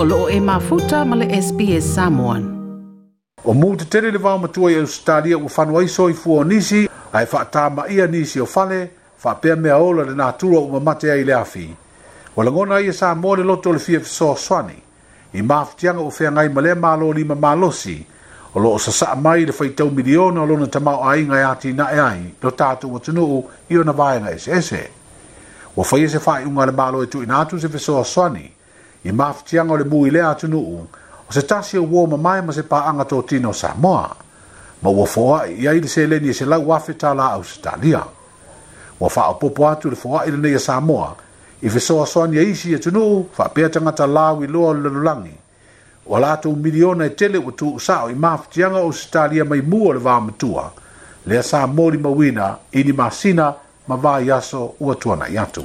[0.00, 2.42] o loo e mafuta ma le SPS Samoan.
[3.42, 6.44] O mū te tere le wāo matua i Australia ua whanua iso i fua o
[6.46, 8.78] nisi, ai wha tā ma ia nisi o whale,
[9.24, 11.64] wha pēr mea ola le nātura o mamatea i le afi.
[12.36, 14.76] O langona i e Samoa le loto le fia fiso swani,
[15.34, 17.96] i mafutianga o whea ngai malea mālo ni ma mālosi,
[18.54, 21.88] o loo sasa mai le whai tau miliona o lona tamau ai ngai ati na
[21.92, 24.84] e ai, lo tātou wa tunuu i o na vāenga ese ese.
[25.74, 28.46] Wa whai e se whai unga le mālo e tu inātu se fiso swani,
[29.04, 30.86] i mafutiaga o le mui lea atunuu
[31.28, 34.16] o se tasi ua mamae ma se paaga totino samoa
[34.82, 38.02] ma ua foaʻi i ai le seleni e se lau afe talaau se talia
[39.00, 41.14] ua faaopoopo atu le foaʻi lenei a samoa
[41.62, 45.34] i fesoasoani e isi e tunuu faapea tagata lau iloa o le lalolagi
[46.06, 49.98] ua latou miliona e tele ua tuusaʻo i mafutiaga o se talia maimua o le
[49.98, 50.70] vamatua
[51.26, 53.54] lea sa molimauina mauina ini masina
[53.86, 55.64] ma vaiaso ua tuanaʻi atu